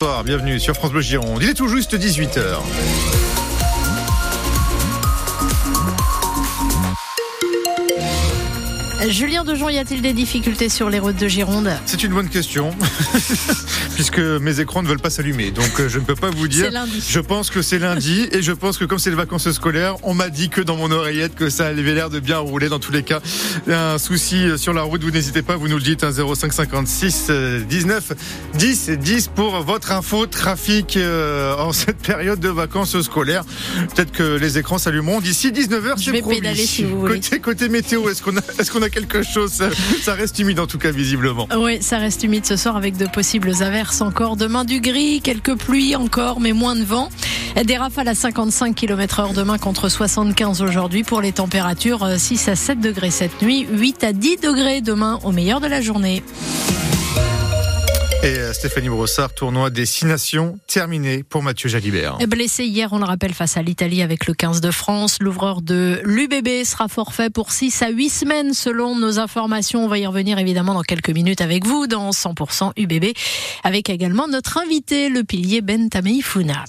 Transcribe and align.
Bonsoir, 0.00 0.22
bienvenue 0.22 0.60
sur 0.60 0.74
France 0.74 0.92
Bleu 0.92 1.00
Gironde. 1.00 1.42
Il 1.42 1.48
est 1.48 1.54
tout 1.54 1.66
juste 1.66 1.96
18h. 1.96 2.60
Julien 9.06 9.44
Dejon, 9.44 9.68
y 9.68 9.78
a-t-il 9.78 10.02
des 10.02 10.12
difficultés 10.12 10.68
sur 10.68 10.90
les 10.90 10.98
routes 10.98 11.16
de 11.16 11.28
Gironde? 11.28 11.70
C'est 11.86 12.02
une 12.02 12.12
bonne 12.12 12.28
question, 12.28 12.70
puisque 13.94 14.18
mes 14.18 14.58
écrans 14.60 14.82
ne 14.82 14.88
veulent 14.88 14.98
pas 15.00 15.08
s'allumer. 15.10 15.50
Donc 15.52 15.78
euh, 15.78 15.88
je 15.88 15.98
ne 16.00 16.04
peux 16.04 16.16
pas 16.16 16.30
vous 16.30 16.48
dire. 16.48 16.64
C'est 16.66 16.70
lundi. 16.72 17.02
Je 17.08 17.20
pense 17.20 17.50
que 17.50 17.62
c'est 17.62 17.78
lundi 17.78 18.28
et 18.32 18.42
je 18.42 18.52
pense 18.52 18.76
que 18.76 18.84
comme 18.84 18.98
c'est 18.98 19.10
les 19.10 19.16
vacances 19.16 19.50
scolaires, 19.52 19.94
on 20.02 20.14
m'a 20.14 20.30
dit 20.30 20.48
que 20.48 20.60
dans 20.60 20.76
mon 20.76 20.90
oreillette 20.90 21.36
que 21.36 21.48
ça 21.48 21.66
avait 21.68 21.94
l'air 21.94 22.10
de 22.10 22.18
bien 22.18 22.38
rouler 22.38 22.68
dans 22.68 22.80
tous 22.80 22.90
les 22.92 23.04
cas. 23.04 23.20
Un 23.68 23.98
souci 23.98 24.46
sur 24.58 24.72
la 24.72 24.82
route, 24.82 25.02
vous 25.04 25.10
n'hésitez 25.12 25.42
pas, 25.42 25.56
vous 25.56 25.68
nous 25.68 25.76
le 25.78 25.82
dites, 25.82 26.04
0556 26.04 27.30
19 27.68 28.12
10 28.54 28.90
10 28.90 29.28
pour 29.28 29.62
votre 29.62 29.92
info 29.92 30.26
trafic 30.26 30.96
euh, 30.96 31.54
en 31.56 31.72
cette 31.78 31.98
période 31.98 32.40
de 32.40 32.48
vacances 32.48 33.00
scolaires. 33.00 33.44
Peut-être 33.94 34.10
que 34.12 34.36
les 34.36 34.58
écrans 34.58 34.78
s'allumeront 34.78 35.20
d'ici 35.20 35.52
19h, 35.52 35.98
Je 35.98 36.04
c'est 36.04 36.10
vais 36.10 36.20
promis. 36.20 36.36
pédaler 36.40 36.66
si 36.66 36.82
vous 36.84 37.00
voulez. 37.00 37.14
Côté, 37.20 37.38
côté 37.40 37.68
météo, 37.68 38.08
est-ce 38.10 38.22
qu'on 38.22 38.36
a, 38.36 38.40
est-ce 38.58 38.70
qu'on 38.72 38.82
a 38.82 38.87
quelque 38.90 39.22
chose 39.22 39.52
ça, 40.02 40.14
reste 40.14 40.38
humide 40.38 40.60
en 40.60 40.66
tout 40.66 40.78
cas 40.78 40.90
visiblement. 40.90 41.48
Oui, 41.56 41.78
ça 41.80 41.98
reste 41.98 42.22
humide 42.22 42.46
ce 42.46 42.56
soir 42.56 42.76
avec 42.76 42.96
de 42.96 43.06
possibles 43.06 43.62
averses 43.62 44.00
encore. 44.00 44.36
Demain 44.36 44.64
du 44.64 44.80
gris, 44.80 45.20
quelques 45.22 45.56
pluies 45.56 45.96
encore, 45.96 46.40
mais 46.40 46.52
moins 46.52 46.76
de 46.76 46.84
vent. 46.84 47.08
Des 47.64 47.76
rafales 47.76 48.08
à 48.08 48.14
55 48.14 48.74
km 48.74 49.20
heure 49.20 49.32
demain 49.32 49.58
contre 49.58 49.88
75 49.88 50.62
aujourd'hui 50.62 51.02
pour 51.02 51.20
les 51.20 51.32
températures 51.32 52.04
euh, 52.04 52.16
6 52.18 52.48
à 52.48 52.56
7 52.56 52.80
degrés 52.80 53.10
cette 53.10 53.42
nuit, 53.42 53.66
8 53.70 54.04
à 54.04 54.12
10 54.12 54.36
degrés 54.36 54.80
demain 54.80 55.18
au 55.24 55.32
meilleur 55.32 55.60
de 55.60 55.66
la 55.66 55.80
journée. 55.80 56.22
Et 58.20 58.36
euh, 58.36 58.52
Stéphanie 58.52 58.88
Brossard, 58.88 59.32
tournoi 59.32 59.70
des 59.70 59.86
six 59.86 60.04
nations 60.04 60.58
terminé 60.66 61.22
pour 61.22 61.44
Mathieu 61.44 61.68
Jalibert. 61.68 62.18
Blessé 62.26 62.64
hier, 62.64 62.92
on 62.92 62.98
le 62.98 63.04
rappelle, 63.04 63.32
face 63.32 63.56
à 63.56 63.62
l'Italie 63.62 64.02
avec 64.02 64.26
le 64.26 64.34
15 64.34 64.60
de 64.60 64.72
France, 64.72 65.18
l'ouvreur 65.20 65.62
de 65.62 66.00
l'UBB 66.02 66.64
sera 66.64 66.88
forfait 66.88 67.30
pour 67.30 67.52
6 67.52 67.80
à 67.82 67.90
8 67.90 68.08
semaines 68.08 68.54
selon 68.54 68.96
nos 68.96 69.20
informations. 69.20 69.84
On 69.84 69.88
va 69.88 69.98
y 69.98 70.06
revenir 70.06 70.36
évidemment 70.40 70.74
dans 70.74 70.82
quelques 70.82 71.10
minutes 71.10 71.40
avec 71.40 71.64
vous 71.64 71.86
dans 71.86 72.10
100% 72.10 72.72
UBB 72.76 73.16
avec 73.62 73.88
également 73.88 74.26
notre 74.26 74.58
invité, 74.58 75.10
le 75.10 75.22
pilier 75.22 75.60
Ben 75.60 75.88
Tameifuna. 75.88 76.64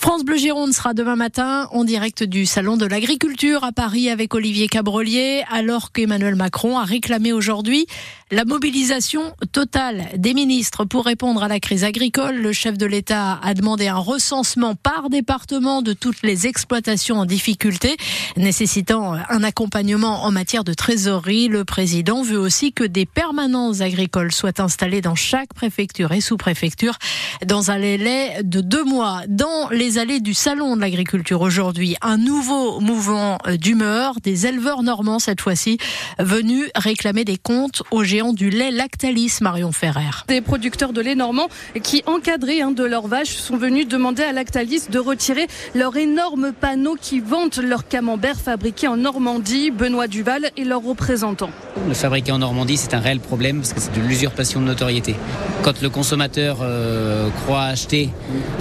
France 0.00 0.24
Bleu 0.24 0.38
Gironde 0.38 0.72
sera 0.72 0.94
demain 0.94 1.14
matin 1.14 1.68
en 1.72 1.84
direct 1.84 2.24
du 2.24 2.46
Salon 2.46 2.78
de 2.78 2.86
l'Agriculture 2.86 3.64
à 3.64 3.70
Paris 3.70 4.08
avec 4.08 4.34
Olivier 4.34 4.66
Cabrolier, 4.66 5.44
alors 5.50 5.92
qu'Emmanuel 5.92 6.36
Macron 6.36 6.78
a 6.78 6.84
réclamé 6.84 7.34
aujourd'hui 7.34 7.86
la 8.30 8.46
mobilisation 8.46 9.34
totale 9.52 10.06
des 10.16 10.32
ministres 10.32 10.86
pour 10.86 11.04
répondre 11.04 11.42
à 11.42 11.48
la 11.48 11.60
crise 11.60 11.84
agricole. 11.84 12.36
Le 12.36 12.52
chef 12.52 12.78
de 12.78 12.86
l'État 12.86 13.38
a 13.42 13.52
demandé 13.52 13.88
un 13.88 13.98
recensement 13.98 14.74
par 14.74 15.10
département 15.10 15.82
de 15.82 15.92
toutes 15.92 16.22
les 16.22 16.46
exploitations 16.46 17.18
en 17.18 17.26
difficulté, 17.26 17.96
nécessitant 18.38 19.14
un 19.28 19.42
accompagnement 19.42 20.24
en 20.24 20.30
matière 20.30 20.64
de 20.64 20.72
trésorerie. 20.72 21.48
Le 21.48 21.66
président 21.66 22.22
veut 22.22 22.38
aussi 22.38 22.72
que 22.72 22.84
des 22.84 23.04
permanences 23.04 23.82
agricoles 23.82 24.32
soient 24.32 24.62
installées 24.62 25.02
dans 25.02 25.16
chaque 25.16 25.52
préfecture 25.52 26.12
et 26.12 26.22
sous-préfecture 26.22 26.96
dans 27.44 27.70
un 27.70 27.78
délai 27.78 28.42
de 28.44 28.62
deux 28.62 28.84
mois. 28.84 29.22
Dans 29.28 29.68
les 29.70 29.90
allées 30.00 30.20
du 30.20 30.32
Salon 30.32 30.76
de 30.76 30.80
l'Agriculture 30.80 31.42
aujourd'hui, 31.42 31.94
un 32.00 32.16
nouveau 32.16 32.80
mouvement 32.80 33.36
d'humeur 33.58 34.14
des 34.22 34.46
éleveurs 34.46 34.82
normands 34.82 35.18
cette 35.18 35.42
fois-ci 35.42 35.76
venus 36.18 36.70
réclamer 36.74 37.26
des 37.26 37.36
comptes 37.36 37.82
aux 37.90 38.02
géants 38.02 38.32
du 38.32 38.48
lait 38.48 38.70
Lactalis, 38.70 39.38
Marion 39.42 39.72
Ferrer. 39.72 40.24
Des 40.26 40.40
producteurs 40.40 40.94
de 40.94 41.02
lait 41.02 41.14
normand 41.14 41.48
qui, 41.82 42.02
encadrés 42.06 42.62
hein, 42.62 42.70
de 42.70 42.82
leurs 42.82 43.08
vaches, 43.08 43.34
sont 43.34 43.58
venus 43.58 43.88
demander 43.88 44.22
à 44.22 44.32
Lactalis 44.32 44.84
de 44.88 44.98
retirer 44.98 45.48
leur 45.74 45.94
énorme 45.98 46.52
panneau 46.58 46.96
qui 46.98 47.20
vante 47.20 47.58
leur 47.58 47.86
camembert 47.86 48.40
fabriqué 48.40 48.88
en 48.88 48.96
Normandie. 48.96 49.70
Benoît 49.70 50.06
Duval 50.06 50.50
et 50.56 50.64
leurs 50.64 50.82
représentants. 50.82 51.50
Le 51.86 51.92
fabriqué 51.92 52.32
en 52.32 52.38
Normandie, 52.38 52.78
c'est 52.78 52.94
un 52.94 53.00
réel 53.00 53.20
problème 53.20 53.58
parce 53.58 53.74
que 53.74 53.80
c'est 53.80 53.92
de 53.92 54.00
l'usurpation 54.00 54.60
de 54.60 54.64
notoriété. 54.64 55.14
Quand 55.62 55.82
le 55.82 55.90
consommateur 55.90 56.60
euh, 56.62 57.28
croit 57.44 57.64
acheter 57.64 58.08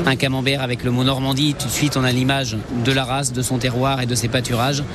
un 0.06 0.18
camembert 0.18 0.62
avec 0.62 0.84
le 0.84 0.92
mot 0.92 1.06
Normandie, 1.20 1.54
tout 1.54 1.68
de 1.68 1.74
suite 1.74 1.98
on 1.98 2.06
a 2.06 2.14
l'image 2.14 2.56
de 2.86 2.92
la 2.94 3.04
race, 3.04 3.34
de 3.34 3.42
son 3.42 3.58
terroir 3.58 4.00
et 4.00 4.06
de 4.06 4.16
ses 4.16 4.30
pâturages. 4.30 4.86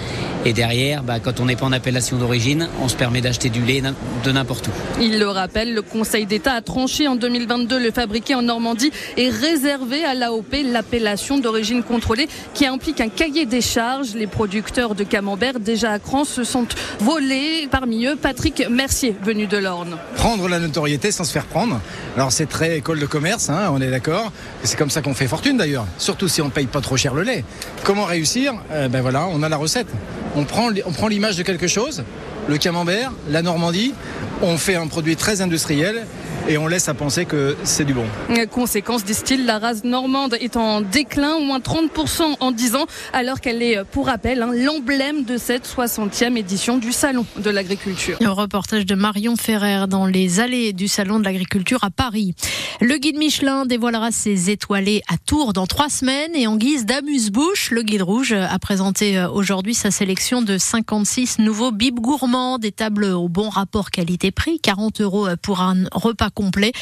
Et 0.47 0.55
derrière, 0.55 1.03
bah, 1.03 1.21
quand 1.21 1.39
on 1.39 1.45
n'est 1.45 1.55
pas 1.55 1.67
en 1.67 1.73
appellation 1.73 2.17
d'origine, 2.17 2.67
on 2.81 2.89
se 2.89 2.97
permet 2.97 3.21
d'acheter 3.21 3.51
du 3.51 3.63
lait 3.63 3.83
de 3.83 4.33
n'importe 4.33 4.69
où. 4.69 4.71
Il 5.03 5.19
le 5.19 5.29
rappelle, 5.29 5.75
le 5.75 5.83
Conseil 5.83 6.25
d'État 6.25 6.55
a 6.55 6.63
tranché 6.63 7.09
en 7.09 7.17
2022 7.17 7.79
le 7.79 7.91
fabriqué 7.91 8.35
en 8.35 8.41
Normandie 8.41 8.91
est 9.19 9.29
réservé 9.29 10.03
à 10.07 10.15
l'AOP, 10.15 10.55
l'appellation 10.65 11.37
d'origine 11.37 11.83
contrôlée, 11.83 12.27
qui 12.55 12.65
implique 12.65 13.03
un 13.03 13.11
cahier 13.11 13.45
des 13.45 13.61
charges. 13.61 14.15
Les 14.15 14.27
producteurs 14.27 14.95
de 14.95 15.05
camembert 15.05 15.61
déjà 15.61 15.93
à 15.93 15.99
cran 15.99 16.25
se 16.25 16.43
sont 16.43 16.67
volés. 17.01 17.69
Parmi 17.71 18.07
eux, 18.07 18.17
Patrick 18.17 18.67
Mercier, 18.71 19.15
venu 19.23 19.47
de 19.47 19.59
l'Orne. 19.59 19.99
Prendre 20.17 20.49
la 20.49 20.59
notoriété 20.59 21.13
sans 21.13 21.25
se 21.25 21.33
faire 21.33 21.45
prendre. 21.45 21.83
Alors 22.17 22.33
c'est 22.33 22.47
très 22.47 22.79
école 22.79 22.99
de 22.99 23.07
commerce, 23.07 23.51
hein, 23.51 23.71
on 23.73 23.81
est 23.83 23.91
d'accord. 23.91 24.33
C'est 24.63 24.79
comme 24.79 24.91
ça 24.91 25.03
qu'on 25.03 25.15
fait 25.15 25.29
fortune 25.29 25.59
d'ailleurs. 25.59 25.87
Surtout 26.15 26.29
si 26.29 26.41
on 26.43 26.49
paye 26.49 26.67
pas 26.69 26.81
trop 26.81 26.97
cher 26.97 27.13
le 27.13 27.23
lait. 27.23 27.45
Comment 27.83 28.05
réussir? 28.05 28.55
Euh, 28.71 28.89
Ben 28.89 29.03
voilà, 29.03 29.27
on 29.33 29.43
a 29.43 29.49
la 29.49 29.57
recette. 29.57 29.89
On 30.37 30.45
prend 30.45 31.09
l'image 31.09 31.37
de 31.37 31.43
quelque 31.43 31.67
chose, 31.67 32.05
le 32.47 32.57
camembert, 32.57 33.11
la 33.29 33.43
Normandie. 33.43 33.95
On 34.41 34.57
fait 34.57 34.77
un 34.77 34.87
produit 34.87 35.17
très 35.17 35.41
industriel 35.41 36.07
et 36.49 36.59
on 36.59 36.67
laisse 36.67 36.89
à 36.89 36.95
penser 36.95 37.25
que 37.25 37.57
c'est 37.65 37.85
du 37.85 37.95
bon. 37.95 38.05
Conséquence, 38.51 39.05
disent-ils, 39.05 39.47
la 39.47 39.59
race 39.59 39.85
normande 39.85 40.37
est 40.41 40.57
en 40.57 40.81
déclin, 40.81 41.35
au 41.37 41.41
moins 41.41 41.59
30% 41.59 42.37
en 42.41 42.53
10 42.53 42.77
ans, 42.77 42.87
alors 43.13 43.41
qu'elle 43.41 43.63
est, 43.63 43.83
pour 43.85 44.07
rappel, 44.07 44.43
hein, 44.43 44.51
l'emblème 44.55 45.25
de 45.25 45.37
cette 45.37 45.67
60e 45.67 46.37
édition 46.37 46.79
du 46.79 46.93
Salon 46.93 47.25
de 47.37 47.51
l'agriculture. 47.51 48.19
Un 48.21 48.31
reportage 48.31 48.87
de 48.87 48.95
Marion 48.95 49.37
Ferrer 49.37 49.87
dans 49.89 50.07
les 50.07 50.41
allées 50.41 50.73
du 50.73 50.89
Salon 50.89 51.19
de 51.19 51.25
l'Agriculture 51.25 51.83
à 51.85 51.91
Paris. 51.91 52.35
Le 52.81 52.97
guide 52.97 53.17
Michelin 53.17 53.67
dévoilera 53.67 54.11
ses 54.11 54.51
étoilés 54.51 55.03
à 55.09 55.17
Tours 55.17 55.53
dans 55.53 55.67
trois 55.67 55.89
semaines 55.89 56.35
et 56.35 56.47
en 56.47 56.57
guise 56.57 56.87
d'amuse-bouche, 56.87 57.71
le 57.71 57.83
guide 57.83 58.03
rouge 58.03 58.33
a 58.33 58.59
présenté 58.59 59.25
aujourd'hui 59.33 59.75
sa 59.75 59.91
sélection 59.91 60.43
de 60.43 60.59
56 60.59 61.39
nouveaux 61.39 61.73
bibes 61.73 62.01
gourmands, 62.01 62.59
des 62.59 62.73
tables 62.73 63.05
au 63.05 63.29
bon 63.29 63.49
rapport 63.49 63.91
qualité-prix, 63.91 64.61
40 64.61 65.01
euros 65.01 65.29
pour 65.43 65.61
un 65.61 65.85
repas 65.93 66.24
complet. 66.31 66.73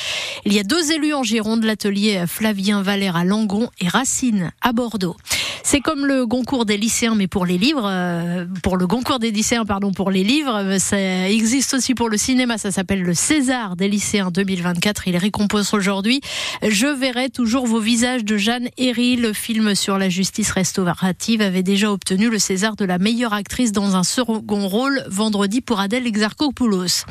Il 0.44 0.52
y 0.52 0.58
a 0.58 0.64
deux 0.64 0.92
élus 0.92 1.14
en 1.14 1.22
Gironde, 1.22 1.64
l'atelier 1.64 2.24
Flavien 2.26 2.82
Valère 2.82 3.16
à 3.16 3.24
Langon 3.24 3.68
et 3.80 3.88
Racine 3.88 4.52
à 4.60 4.72
Bordeaux. 4.72 5.16
C'est 5.64 5.80
comme 5.80 6.06
le 6.06 6.26
concours 6.26 6.66
des 6.66 6.76
lycéens, 6.76 7.14
mais 7.14 7.28
pour 7.28 7.46
les 7.46 7.56
livres, 7.56 7.88
euh, 7.88 8.44
pour 8.62 8.76
le 8.76 8.88
concours 8.88 9.20
des 9.20 9.30
lycéens, 9.30 9.64
pardon, 9.64 9.92
pour 9.92 10.10
les 10.10 10.24
livres, 10.24 10.56
euh, 10.56 10.78
ça 10.78 11.28
existe 11.28 11.74
aussi 11.74 11.94
pour 11.94 12.08
le 12.08 12.16
cinéma. 12.16 12.58
Ça 12.58 12.72
s'appelle 12.72 13.02
le 13.02 13.14
César 13.14 13.76
des 13.76 13.88
lycéens 13.88 14.32
2024. 14.32 15.06
Il 15.06 15.16
récompense 15.16 15.72
aujourd'hui. 15.72 16.20
Je 16.66 16.88
verrai 16.88 17.30
toujours 17.30 17.66
vos 17.66 17.78
visages 17.78 18.24
de 18.24 18.36
Jeanne 18.36 18.68
Herry. 18.76 19.16
Le 19.16 19.32
film 19.32 19.76
sur 19.76 19.98
la 19.98 20.08
justice 20.08 20.50
restaurative 20.50 21.40
avait 21.40 21.62
déjà 21.62 21.92
obtenu 21.92 22.28
le 22.28 22.40
César 22.40 22.74
de 22.74 22.84
la 22.84 22.98
meilleure 22.98 23.32
actrice 23.32 23.70
dans 23.70 23.94
un 23.94 24.02
second 24.02 24.66
rôle 24.66 25.04
vendredi 25.08 25.60
pour 25.60 25.78
Adèle 25.78 26.08
Exarchopoulos. 26.08 27.04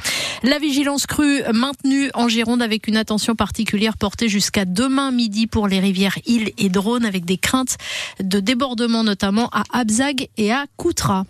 La 0.44 0.60
vigilance 0.60 1.08
crue 1.08 1.42
maintenue 1.54 2.10
en 2.14 2.28
Gironde 2.28 2.62
avec 2.62 2.88
une 2.88 2.98
attention 2.98 3.36
particulière 3.36 3.96
portée 3.96 4.28
jusqu'à 4.28 4.66
demain 4.66 5.12
midi 5.12 5.48
pour 5.48 5.70
les 5.70 5.80
rivières 5.80 6.18
Île 6.26 6.52
et 6.58 6.70
Drône 6.70 7.06
avec 7.06 7.24
des 7.26 7.38
craintes 7.38 7.78
de 8.20 8.41
débordement 8.42 9.04
notamment 9.04 9.50
à 9.52 9.64
Abzag 9.72 10.28
et 10.38 10.52
à 10.52 10.66
Coutras. 10.78 11.26